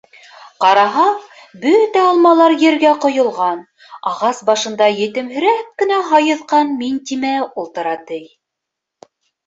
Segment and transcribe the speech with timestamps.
[0.63, 1.03] Ҡараһа,
[1.65, 3.61] бөтә алмалар ергә ҡойолған,
[4.15, 8.23] ағас башында етемһерәп кенә һайыҫҡан Минтимә ултыра, ти.